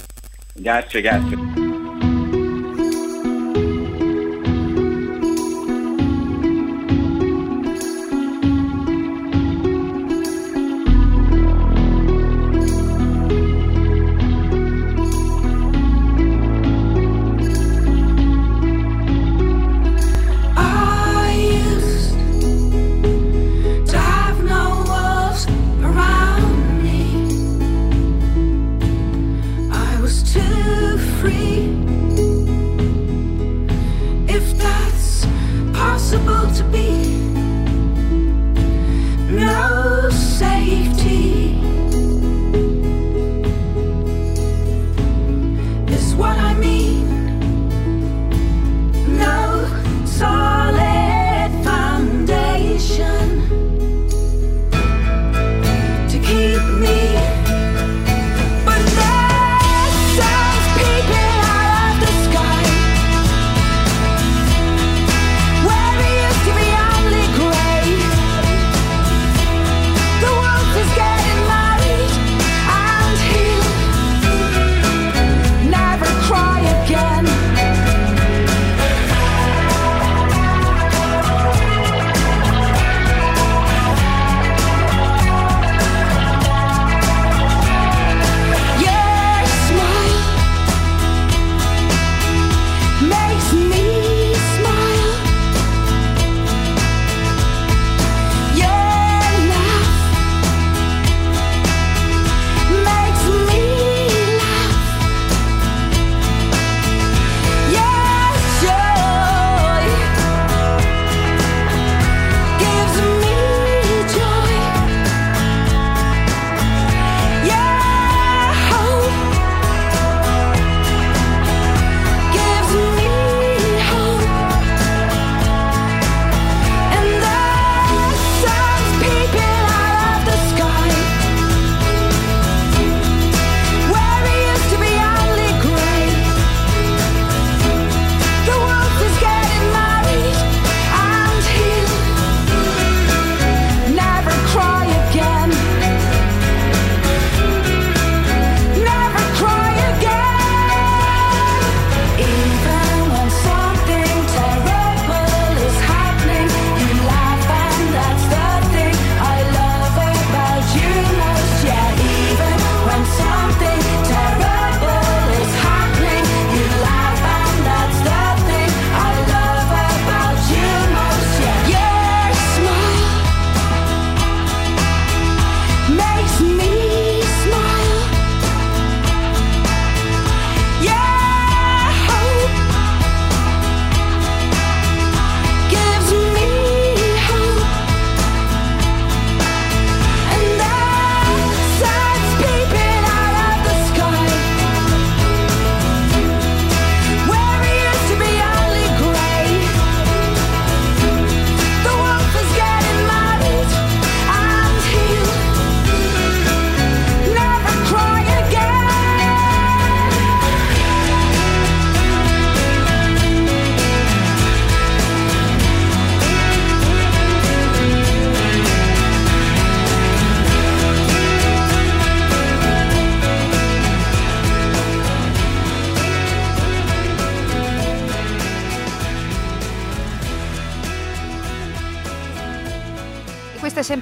[0.53, 1.60] Grazie, grazie.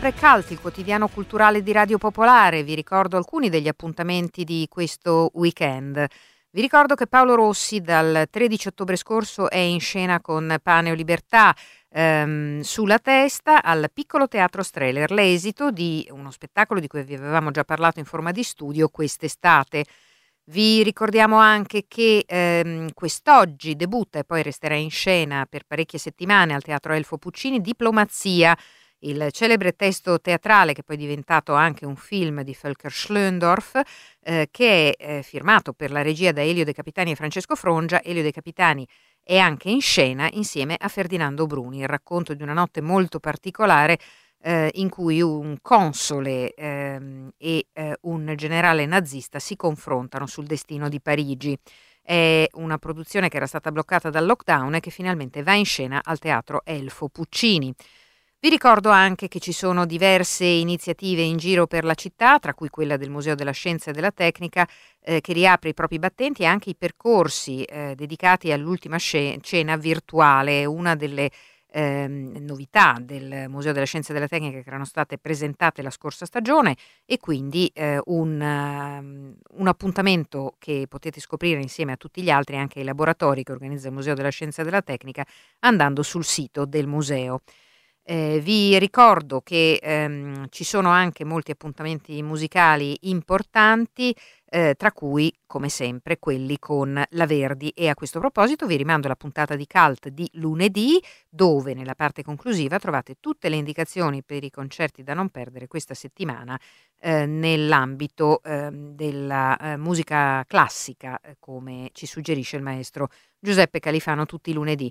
[0.01, 2.63] Sempre Cult, il quotidiano culturale di Radio Popolare.
[2.63, 6.07] Vi ricordo alcuni degli appuntamenti di questo weekend.
[6.51, 10.95] Vi ricordo che Paolo Rossi dal 13 ottobre scorso è in scena con Pane o
[10.95, 11.53] Libertà
[11.91, 17.51] ehm, sulla testa al Piccolo Teatro Streller, l'esito di uno spettacolo di cui vi avevamo
[17.51, 19.85] già parlato in forma di studio quest'estate.
[20.45, 26.55] Vi ricordiamo anche che ehm, quest'oggi debutta e poi resterà in scena per parecchie settimane
[26.55, 28.57] al Teatro Elfo Puccini Diplomazia,
[29.01, 33.81] il celebre testo teatrale che poi è diventato anche un film di Volker Schlöndorff,
[34.21, 38.03] eh, che è eh, firmato per la regia da Elio De Capitani e Francesco Frongia.
[38.03, 38.87] Elio De Capitani
[39.23, 43.99] è anche in scena insieme a Ferdinando Bruni, il racconto di una notte molto particolare
[44.41, 50.89] eh, in cui un console ehm, e eh, un generale nazista si confrontano sul destino
[50.89, 51.59] di Parigi.
[52.03, 56.01] È una produzione che era stata bloccata dal lockdown e che finalmente va in scena
[56.03, 57.75] al teatro Elfo Puccini.
[58.41, 62.69] Vi ricordo anche che ci sono diverse iniziative in giro per la città, tra cui
[62.69, 64.65] quella del Museo della Scienza e della Tecnica,
[65.01, 70.65] eh, che riapre i propri battenti e anche i percorsi eh, dedicati all'ultima cena virtuale,
[70.67, 71.31] una delle
[71.73, 76.25] ehm, novità del Museo della Scienza e della Tecnica che erano state presentate la scorsa
[76.25, 76.77] stagione
[77.07, 82.57] e quindi eh, un, uh, un, appuntamento che potete scoprire insieme a tutti gli altri,
[82.57, 85.27] anche ai laboratori che organizza il Museo della Scienza e della Tecnica,
[85.61, 87.41] andando sul sito del museo.
[88.11, 94.17] Eh, vi ricordo che ehm, ci sono anche molti appuntamenti musicali importanti,
[94.49, 97.69] eh, tra cui, come sempre, quelli con la Verdi.
[97.77, 100.99] E a questo proposito vi rimando alla puntata di Cult di lunedì,
[101.29, 105.93] dove nella parte conclusiva trovate tutte le indicazioni per i concerti da non perdere questa
[105.93, 106.59] settimana
[107.01, 114.25] eh, nell'ambito ehm, della eh, musica classica, eh, come ci suggerisce il maestro Giuseppe Califano
[114.25, 114.91] tutti i lunedì.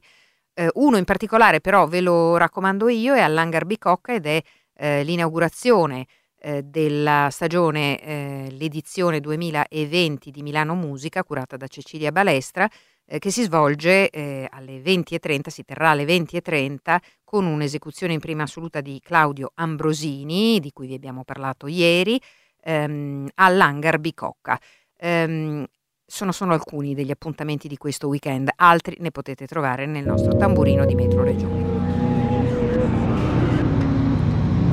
[0.60, 4.42] Eh, uno in particolare però ve lo raccomando io è all'Hangar Bicocca ed è
[4.74, 6.08] eh, l'inaugurazione
[6.40, 12.68] eh, della stagione, eh, l'edizione 2020 di Milano Musica curata da Cecilia Balestra
[13.06, 18.42] eh, che si svolge eh, alle 20.30, si terrà alle 20.30 con un'esecuzione in prima
[18.42, 22.20] assoluta di Claudio Ambrosini di cui vi abbiamo parlato ieri
[22.64, 24.60] ehm, all'Hangar Bicocca.
[25.00, 25.64] Um,
[26.10, 30.86] sono solo alcuni degli appuntamenti di questo weekend, altri ne potete trovare nel nostro tamburino
[30.86, 31.66] di Metro Regione.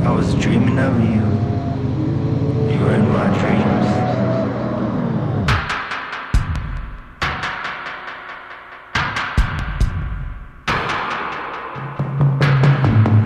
[0.04, 1.22] I was dreaming of you.
[2.70, 3.86] You were in my dreams.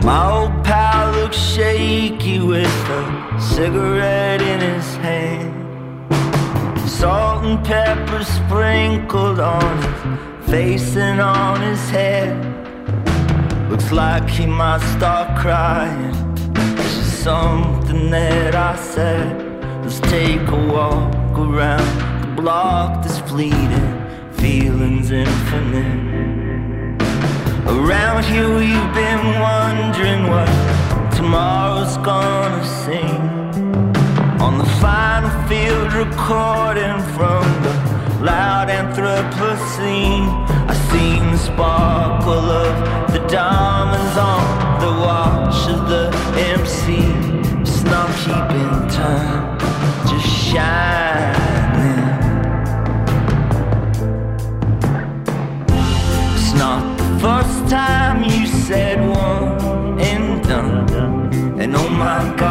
[0.02, 5.37] My old pal looks shaky with a cigarette in his hand.
[7.48, 12.36] And pepper sprinkled on his face and on his head.
[13.70, 16.14] Looks like he might start crying.
[16.76, 19.32] It's just something that I said.
[19.82, 21.88] Let's take a walk around
[22.20, 23.88] the block that's fleeting.
[24.32, 27.00] Feelings infinite.
[27.66, 30.50] Around here we've been wondering what
[31.16, 33.37] tomorrow's gonna sing.
[34.40, 37.74] On the final field recording from the
[38.22, 40.28] loud Anthropocene
[40.68, 46.04] I seen the sparkle of the diamonds on the watch of the
[46.36, 46.98] MC
[47.60, 49.58] It's not keeping time,
[50.08, 51.98] just shining.
[56.36, 61.60] It's not the first time you said one and done.
[61.60, 62.47] And oh my god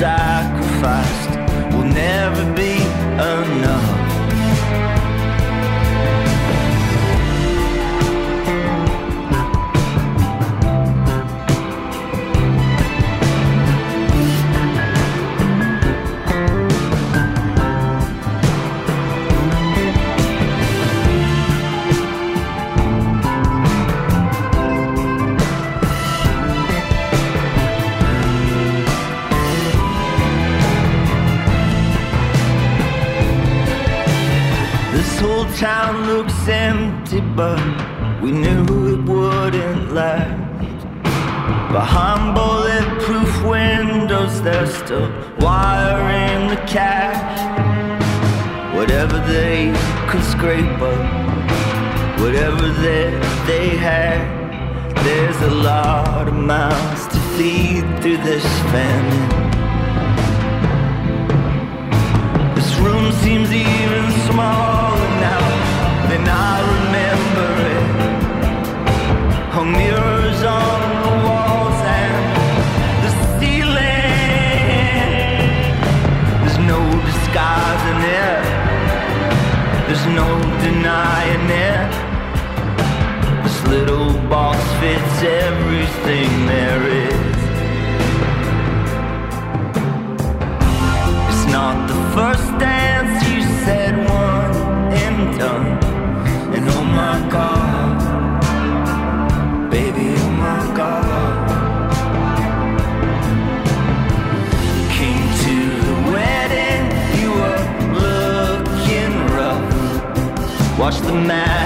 [0.00, 0.29] inside
[35.60, 37.60] town looks empty, but
[38.22, 40.82] we knew it wouldn't last.
[41.70, 47.38] Behind bulletproof windows, they're still wiring the cash.
[48.74, 49.70] Whatever they
[50.08, 53.12] could scrape up, whatever that
[53.46, 54.18] they had.
[55.04, 59.28] There's a lot of mouths to feed through this famine.
[62.54, 65.49] This room seems even smaller now
[66.10, 67.86] then I remember it.
[69.54, 72.14] Hung mirrors on the walls and
[73.04, 74.10] the ceiling.
[76.42, 78.42] There's no disguising it.
[79.86, 80.28] There's no
[80.66, 81.90] denying it.
[83.44, 87.38] This little box fits everything there is.
[91.30, 92.79] It's not the first day.
[111.10, 111.59] the?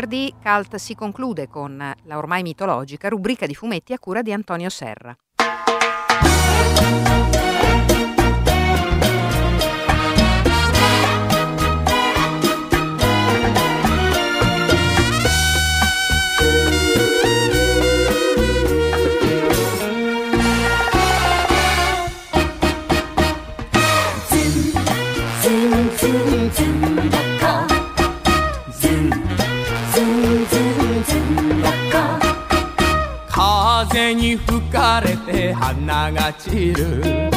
[0.00, 4.70] Venerdì, Cult si conclude con la ormai mitologica rubrica di fumetti a cura di Antonio
[4.70, 5.14] Serra.
[34.50, 37.30] 吹かれて花が散る。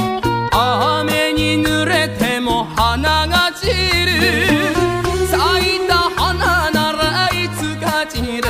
[0.52, 3.74] 雨に濡れても花が散る。
[5.28, 8.48] 咲いた花ならいつか散る。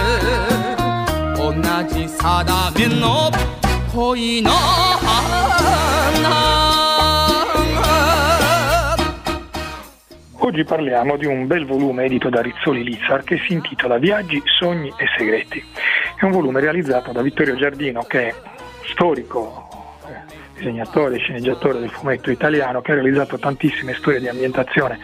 [1.35, 1.51] 同
[1.93, 3.29] じ定めの
[3.93, 6.62] 恋の花。
[10.45, 15.05] Oggi parliamo di un bel volume edito da Rizzoli Lizzar che si intitola Viaggi, sogni e
[15.17, 15.63] segreti.
[16.19, 18.35] È un volume realizzato da Vittorio Giardino che è
[18.91, 19.69] storico,
[20.63, 24.97] disegnatore e sceneggiatore del fumetto italiano che ha realizzato tantissime storie di ambientazione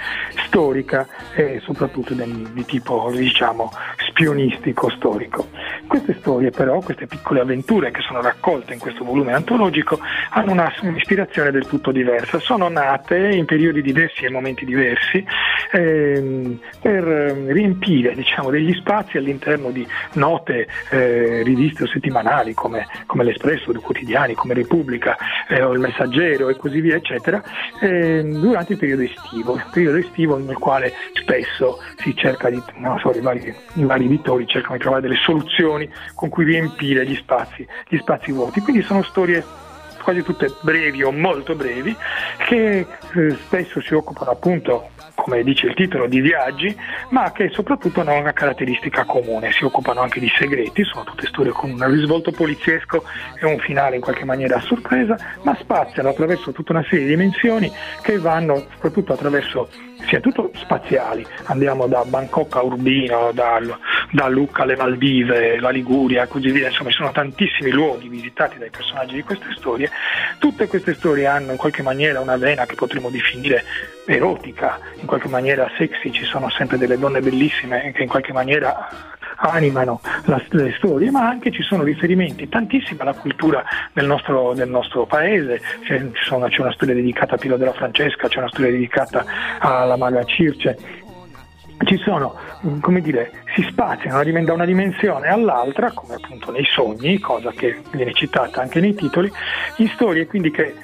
[0.45, 1.05] storica
[1.35, 3.71] e soprattutto di, di tipo diciamo
[4.07, 5.47] spionistico storico.
[5.87, 9.99] Queste storie però, queste piccole avventure che sono raccolte in questo volume antologico
[10.29, 15.25] hanno una, un'ispirazione del tutto diversa, sono nate in periodi diversi e momenti diversi
[15.71, 22.87] ehm, per ehm, riempire diciamo, degli spazi all'interno di note eh, riviste o settimanali come,
[23.05, 25.17] come l'Espresso, quotidiani, come Repubblica
[25.49, 27.41] eh, o il Messaggero e così via eccetera
[27.81, 32.99] ehm, durante il periodo estivo, il periodo estivo nel quale spesso si cerca di, non
[32.99, 37.15] so, i vari, i vari editori cercano di trovare delle soluzioni con cui riempire gli
[37.15, 38.61] spazi, gli spazi vuoti.
[38.61, 39.43] Quindi sono storie
[40.09, 41.95] quasi tutte brevi o molto brevi
[42.37, 46.75] che eh, spesso si occupano appunto come dice il titolo, di viaggi,
[47.09, 51.51] ma che soprattutto hanno una caratteristica comune, si occupano anche di segreti, sono tutte storie
[51.51, 53.03] con un risvolto poliziesco
[53.37, 57.11] e un finale in qualche maniera a sorpresa, ma spaziano attraverso tutta una serie di
[57.11, 57.69] dimensioni
[58.01, 59.69] che vanno soprattutto attraverso
[60.07, 63.59] sia tutto spaziali, andiamo da Bangkok a Urbino, da,
[64.11, 68.69] da Lucca alle Maldive, la Liguria così via, insomma ci sono tantissimi luoghi visitati dai
[68.69, 69.89] personaggi di queste storie,
[70.39, 73.63] tutte queste storie hanno in qualche maniera una vena che potremmo definire
[74.05, 79.17] erotica, in qualche maniera sexy, ci sono sempre delle donne bellissime che in qualche maniera
[79.39, 83.63] animano la, le storie, ma anche ci sono riferimenti tantissimi alla cultura
[83.93, 88.27] del nostro, del nostro paese, c'è, sono, c'è una storia dedicata a Pilo della Francesca,
[88.27, 89.25] c'è una storia dedicata
[89.59, 90.77] alla Maga Circe,
[91.85, 92.35] ci sono,
[92.81, 98.13] come dire, si spaziano da una dimensione all'altra, come appunto nei sogni, cosa che viene
[98.13, 99.31] citata anche nei titoli,
[99.77, 100.75] in storie quindi che,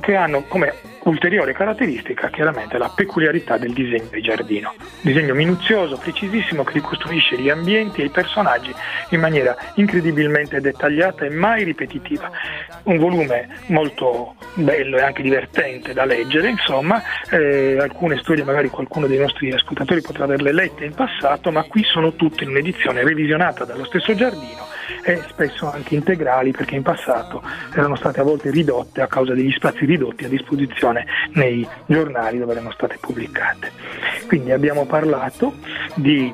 [0.00, 0.72] che hanno come
[1.04, 4.74] ulteriore caratteristica chiaramente la peculiarità del disegno di giardino.
[5.00, 8.72] Disegno minuzioso, precisissimo che ricostruisce gli ambienti e i personaggi
[9.10, 12.30] in maniera incredibilmente dettagliata e mai ripetitiva.
[12.84, 19.06] Un volume molto bello e anche divertente da leggere, insomma, eh, alcune storie magari qualcuno
[19.06, 23.64] dei nostri ascoltatori potrà averle lette in passato, ma qui sono tutte in un'edizione revisionata
[23.64, 27.42] dallo stesso giardino e spesso anche integrali perché in passato
[27.74, 30.93] erano state a volte ridotte a causa degli spazi ridotti a disposizione
[31.32, 33.72] nei giornali dove erano state pubblicate.
[34.26, 35.54] Quindi abbiamo parlato
[35.94, 36.32] di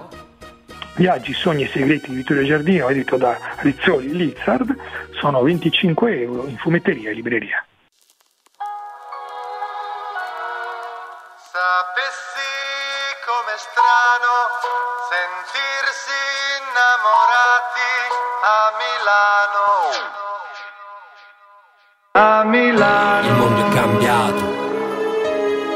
[0.95, 4.77] Viaggi, sogni e segreti di Vittorio Giardino, edito da Rizzoli Lizard,
[5.13, 7.65] sono 25 euro in fumetteria e libreria.
[11.37, 12.51] Sapessi
[13.25, 14.35] com'è strano
[15.09, 16.13] sentirsi
[16.61, 17.91] innamorati
[18.45, 19.69] a Milano.
[22.13, 23.27] A Milano.
[23.27, 24.50] Il mondo è cambiato.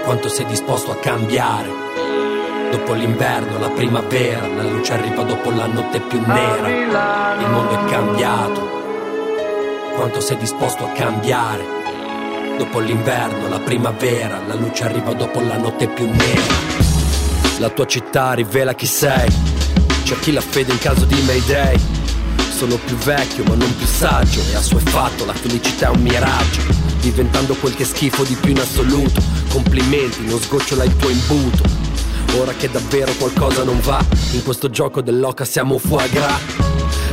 [0.05, 1.70] Quanto sei disposto a cambiare?
[2.70, 7.38] Dopo l'inverno, la primavera, la luce arriva dopo la notte più nera.
[7.40, 8.68] Il mondo è cambiato.
[9.96, 11.64] Quanto sei disposto a cambiare?
[12.59, 16.55] Dopo l'inverno, la primavera, la luce arriva dopo la notte più nera.
[17.57, 19.32] La tua città rivela chi sei.
[20.02, 21.80] Cerchi la fede in caso di Mayday.
[22.55, 26.61] Sono più vecchio ma non più saggio E assuefatto, la felicità è un miraggio
[27.00, 31.62] Diventando quel che schifo di più in assoluto Complimenti, non sgocciola il tuo imbuto.
[32.40, 36.40] Ora che davvero qualcosa non va In questo gioco dell'oca siamo foie gras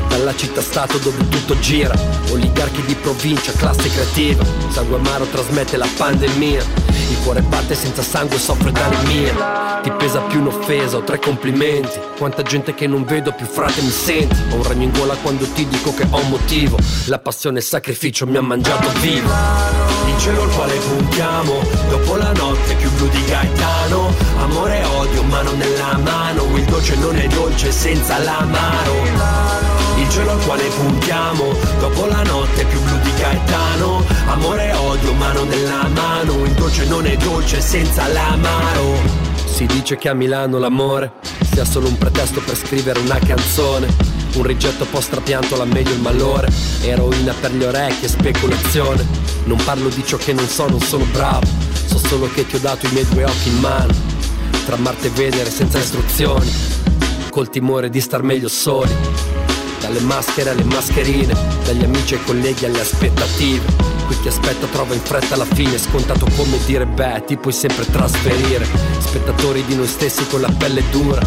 [0.09, 1.93] dalla città-stato dove tutto gira
[2.31, 4.43] Oligarchi di provincia, classe creativa.
[4.69, 6.63] Sangue amaro trasmette la pandemia.
[7.11, 11.99] Il cuore batte senza sangue, soffre d'anemia Ti pesa più un'offesa o tre complimenti.
[12.17, 14.35] Quanta gente che non vedo più frate mi senti.
[14.49, 16.79] Ho un ragno in gola quando ti dico che ho un motivo.
[17.05, 19.90] La passione e il sacrificio mi ha mangiato vivo
[20.21, 21.63] cielo al quale puntiamo.
[21.89, 24.13] Dopo la notte più blu di Gaetano.
[24.37, 26.57] Amore e odio, mano nella mano.
[26.57, 28.93] Il dolce non è dolce senza l'amaro.
[29.97, 31.53] Il cielo al quale puntiamo.
[31.79, 34.03] Dopo la notte più blu di Gaetano.
[34.27, 36.45] Amore e odio, mano nella mano.
[36.45, 39.29] Il dolce non è dolce senza l'amaro.
[39.45, 41.13] Si dice che a Milano l'amore
[41.51, 46.01] sia solo un pretesto per scrivere una canzone un rigetto post trapianto la meglio il
[46.01, 46.51] malore.
[46.81, 49.05] Eroina per le orecchie, speculazione.
[49.45, 51.47] Non parlo di ciò che non so, non sono bravo.
[51.85, 53.93] So solo che ti ho dato i miei due occhi in mano.
[54.65, 56.49] Tra Marte e Venere senza istruzioni
[57.31, 58.93] Col timore di star meglio soli.
[59.79, 63.65] Dalle maschere alle mascherine, dagli amici ai colleghi alle aspettative.
[64.05, 67.85] Qui chi aspetta trova in fretta alla fine, scontato come dire beh, ti puoi sempre
[67.89, 68.67] trasferire.
[68.99, 71.21] Spettatori di noi stessi con la pelle dura,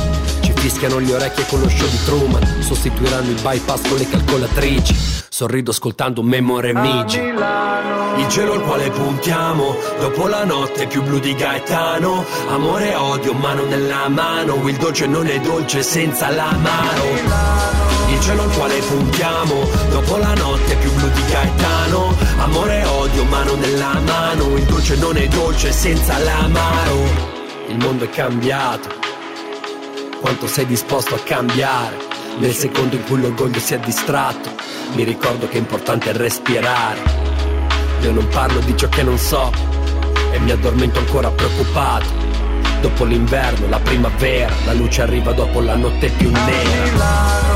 [0.65, 4.97] fischiano le orecchie con lo show di Truman, sostituiranno il bypass con le calcolatrici.
[5.29, 7.19] Sorrido ascoltando Memore Migi.
[7.19, 12.25] Il cielo al quale puntiamo, dopo la notte più blu di Gaetano.
[12.49, 17.73] Amore e odio, mano nella mano, il dolce non è dolce senza l'amaro.
[18.09, 23.25] Il cielo al quale puntiamo Dopo la notte più blu di Gaetano Amore e odio,
[23.25, 27.03] mano nella mano Il dolce non è dolce senza l'amaro
[27.69, 29.14] Il mondo è cambiato
[30.25, 31.99] Quanto sei disposto a cambiare.
[32.39, 34.49] Nel secondo in cui l'orgoglio si è distratto
[34.95, 37.03] Mi ricordo che è importante respirare.
[38.01, 39.53] Io non parlo di ciò che non so
[40.33, 42.07] E mi addormento ancora preoccupato.
[42.81, 47.54] Dopo l'inverno, la primavera La luce arriva dopo la notte più nera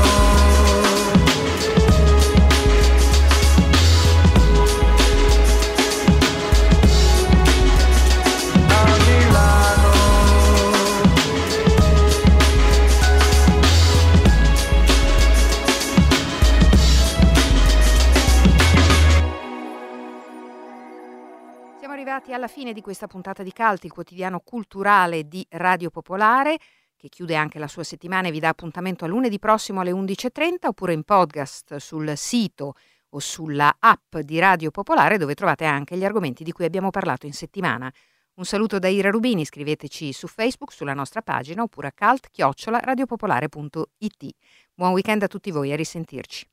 [22.29, 26.57] arrivati alla fine di questa puntata di Calt, il quotidiano culturale di Radio Popolare,
[26.95, 30.67] che chiude anche la sua settimana e vi dà appuntamento a lunedì prossimo alle 11.30
[30.67, 32.75] oppure in podcast sul sito
[33.09, 37.25] o sulla app di Radio Popolare dove trovate anche gli argomenti di cui abbiamo parlato
[37.25, 37.91] in settimana.
[38.35, 44.29] Un saluto da Ira Rubini, scriveteci su Facebook, sulla nostra pagina oppure a cult-radiopopolare.it.
[44.73, 46.47] Buon weekend a tutti voi, a risentirci.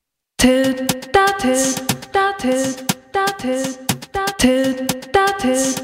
[4.17, 5.83] Tilt, tilt, just,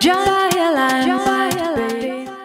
[0.00, 2.37] just, just, just,